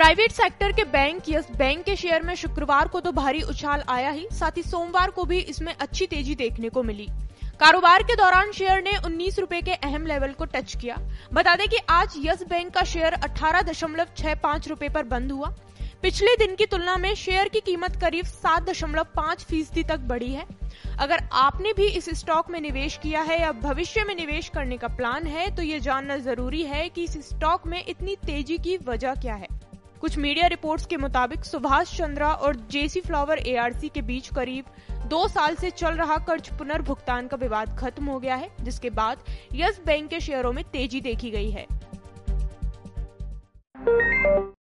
[0.00, 4.10] Private sector के bank, yes, bank के share में शुक्रवार को तो भारी उछाल आया
[4.10, 7.06] ही, साथ ही सोमवार को भी इसमें अच्छी तेज़ी देखने को मिली।
[7.60, 10.96] कारोबार के दौरान शेयर ने उन्नीस रूपए के अहम लेवल को टच किया।
[11.32, 15.32] बता दें कि आज यस बैंक का शेयर अठारह दशमलव छह पाँच रूपए पर बंद
[15.32, 15.54] हुआ।
[16.02, 20.32] पिछले दिन की तुलना में शेयर की कीमत करीब सात दशमलव पाँच फ़ीसदी तक बढ़ी
[20.32, 20.46] है।
[20.98, 24.88] अगर आपने भी इस स्टॉक में निवेश किया है या भविष्य में निवेश करने का
[24.90, 29.14] प्लान है तो ये जानना ज़रूरी है कि इस स्टॉक में इतनी तेज़ी की वजह
[29.16, 29.58] क्या है।
[30.00, 34.64] कुछ मीडिया रिपोर्ट्स के मुताबिक सुभाष चंद्रा और जेसी फ्लावर एआरसी के बीच करीब
[35.08, 39.24] दो साल से चल रहा कर्ज पुनर्भुगतान का विवाद खत्म हो गया है, जिसके बाद
[39.54, 41.66] यस बैंक के शेयरों में तेज़ी देखी गई है।